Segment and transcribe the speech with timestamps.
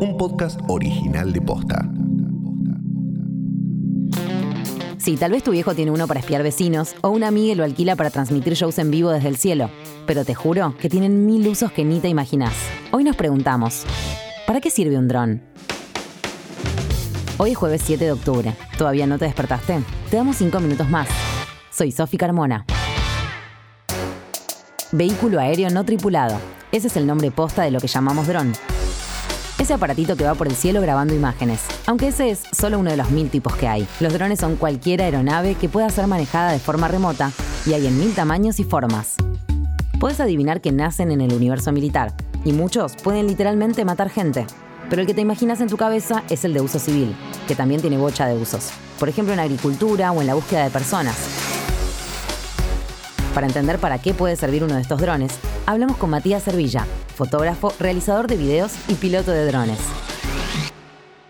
[0.00, 1.90] un podcast original de Posta.
[4.98, 7.96] Sí, tal vez tu viejo tiene uno para espiar vecinos o una amiga lo alquila
[7.96, 9.70] para transmitir shows en vivo desde el cielo,
[10.06, 12.52] pero te juro que tienen mil usos que ni te imaginas.
[12.92, 13.84] Hoy nos preguntamos,
[14.46, 15.42] ¿para qué sirve un dron?
[17.38, 18.54] Hoy es jueves 7 de octubre.
[18.76, 19.80] ¿Todavía no te despertaste?
[20.10, 21.08] Te damos 5 minutos más.
[21.72, 22.64] Soy Sofi Carmona.
[24.92, 26.38] Vehículo aéreo no tripulado.
[26.72, 28.52] Ese es el nombre posta de lo que llamamos dron.
[29.58, 31.60] Ese aparatito que va por el cielo grabando imágenes.
[31.86, 33.88] Aunque ese es solo uno de los mil tipos que hay.
[33.98, 37.32] Los drones son cualquier aeronave que pueda ser manejada de forma remota
[37.66, 39.16] y hay en mil tamaños y formas.
[39.98, 44.46] Puedes adivinar que nacen en el universo militar y muchos pueden literalmente matar gente.
[44.88, 47.14] Pero el que te imaginas en tu cabeza es el de uso civil,
[47.48, 48.70] que también tiene bocha de usos.
[49.00, 51.16] Por ejemplo, en agricultura o en la búsqueda de personas.
[53.34, 55.32] Para entender para qué puede servir uno de estos drones,
[55.68, 59.78] hablamos con Matías Servilla, fotógrafo, realizador de videos y piloto de drones.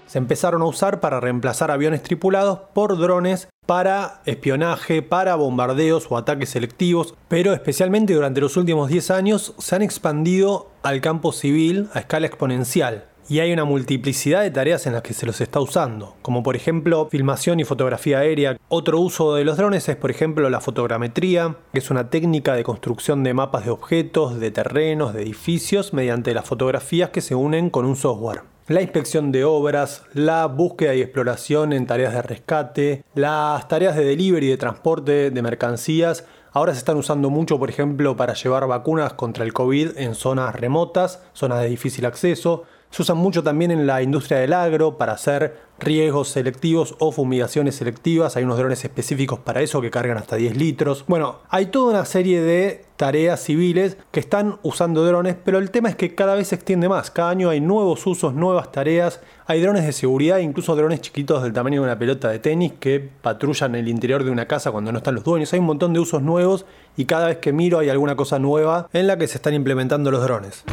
[0.06, 6.16] Se empezaron a usar para reemplazar aviones tripulados por drones para espionaje, para bombardeos o
[6.16, 11.88] ataques selectivos, pero especialmente durante los últimos 10 años se han expandido al campo civil
[11.92, 15.60] a escala exponencial y hay una multiplicidad de tareas en las que se los está
[15.60, 18.56] usando, como por ejemplo filmación y fotografía aérea.
[18.68, 22.64] Otro uso de los drones es por ejemplo la fotogrametría, que es una técnica de
[22.64, 27.68] construcción de mapas de objetos, de terrenos, de edificios, mediante las fotografías que se unen
[27.68, 28.42] con un software.
[28.68, 34.04] La inspección de obras, la búsqueda y exploración en tareas de rescate, las tareas de
[34.04, 39.14] delivery de transporte de mercancías, ahora se están usando mucho, por ejemplo, para llevar vacunas
[39.14, 43.86] contra el COVID en zonas remotas, zonas de difícil acceso, se usan mucho también en
[43.86, 48.36] la industria del agro para hacer riesgos selectivos o fumigaciones selectivas.
[48.36, 51.04] Hay unos drones específicos para eso que cargan hasta 10 litros.
[51.06, 55.88] Bueno, hay toda una serie de tareas civiles que están usando drones, pero el tema
[55.88, 57.10] es que cada vez se extiende más.
[57.10, 59.20] Cada año hay nuevos usos, nuevas tareas.
[59.46, 62.98] Hay drones de seguridad, incluso drones chiquitos del tamaño de una pelota de tenis que
[63.22, 65.52] patrullan el interior de una casa cuando no están los dueños.
[65.52, 66.66] Hay un montón de usos nuevos
[66.96, 70.10] y cada vez que miro hay alguna cosa nueva en la que se están implementando
[70.10, 70.64] los drones.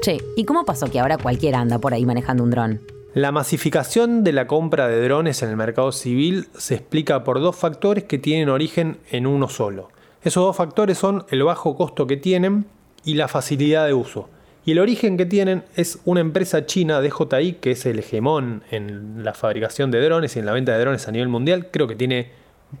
[0.00, 2.80] Che, ¿y cómo pasó que ahora cualquiera anda por ahí manejando un dron?
[3.12, 7.56] La masificación de la compra de drones en el mercado civil se explica por dos
[7.56, 9.90] factores que tienen origen en uno solo.
[10.22, 12.64] Esos dos factores son el bajo costo que tienen
[13.04, 14.30] y la facilidad de uso.
[14.64, 19.22] Y el origen que tienen es una empresa china DJI, que es el hegemón en
[19.22, 21.68] la fabricación de drones y en la venta de drones a nivel mundial.
[21.70, 22.30] Creo que tiene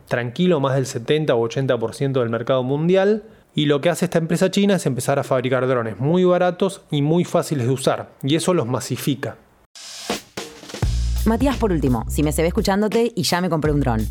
[0.08, 3.24] tranquilo más del 70 o 80% del mercado mundial.
[3.54, 7.02] Y lo que hace esta empresa china es empezar a fabricar drones muy baratos y
[7.02, 9.36] muy fáciles de usar, y eso los masifica.
[11.26, 14.06] Matías, por último, si me se ve escuchándote y ya me compré un dron,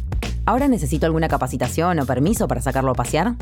[0.45, 3.35] ¿ahora necesito alguna capacitación o permiso para sacarlo a pasear?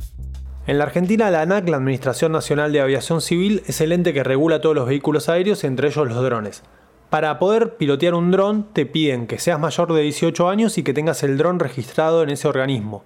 [0.68, 4.24] En la Argentina, la ANAC, la Administración Nacional de Aviación Civil, es el ente que
[4.24, 6.64] regula todos los vehículos aéreos, entre ellos los drones.
[7.10, 10.94] Para poder pilotear un dron, te piden que seas mayor de 18 años y que
[10.94, 13.06] tengas el dron registrado en ese organismo.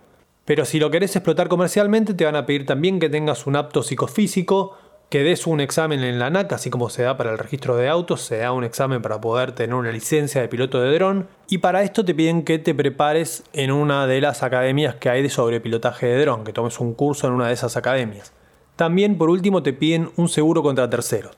[0.52, 3.84] Pero si lo querés explotar comercialmente, te van a pedir también que tengas un apto
[3.84, 4.76] psicofísico,
[5.10, 7.88] que des un examen en la ANAC, así como se da para el registro de
[7.88, 11.30] autos, se da un examen para poder tener una licencia de piloto de dron.
[11.48, 15.24] Y para esto te piden que te prepares en una de las academias que hay
[15.24, 18.34] de sobrepilotaje de dron, que tomes un curso en una de esas academias.
[18.76, 21.38] También, por último, te piden un seguro contra terceros.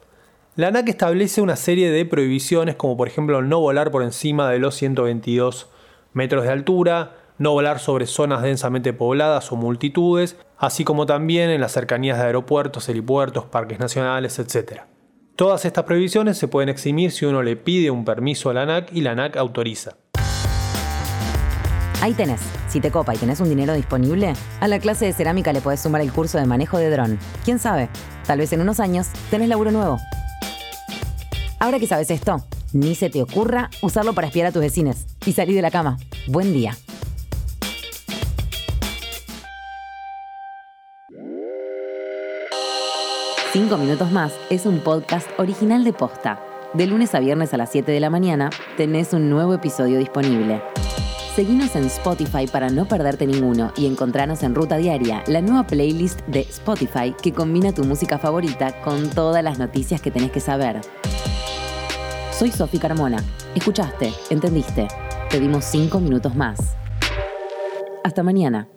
[0.56, 4.58] La ANAC establece una serie de prohibiciones, como por ejemplo no volar por encima de
[4.58, 5.70] los 122
[6.14, 11.62] metros de altura, no volar sobre zonas densamente pobladas o multitudes, así como también en
[11.62, 14.82] las cercanías de aeropuertos, helipuertos, parques nacionales, etc.
[15.36, 18.94] Todas estas prohibiciones se pueden eximir si uno le pide un permiso a la ANAC
[18.94, 19.98] y la ANAC autoriza.
[22.02, 22.42] Ahí tenés.
[22.68, 25.80] Si te copa y tenés un dinero disponible, a la clase de cerámica le podés
[25.80, 27.18] sumar el curso de manejo de dron.
[27.46, 27.88] ¿Quién sabe?
[28.28, 30.00] Tal vez en unos años tenés laburo nuevo.
[31.60, 35.32] Ahora que sabes esto, ni se te ocurra usarlo para espiar a tus vecinos y
[35.32, 35.98] salir de la cama.
[36.28, 36.76] Buen día.
[43.54, 46.44] Cinco minutos más es un podcast original de Posta.
[46.74, 50.64] De lunes a viernes a las 7 de la mañana tenés un nuevo episodio disponible.
[51.36, 56.22] Seguinos en Spotify para no perderte ninguno y encontranos en Ruta Diaria, la nueva playlist
[56.22, 60.82] de Spotify que combina tu música favorita con todas las noticias que tenés que saber.
[62.32, 63.24] Soy Sofi Carmona.
[63.54, 64.88] Escuchaste, entendiste.
[65.30, 66.76] Te dimos cinco minutos más.
[68.04, 68.68] Hasta mañana.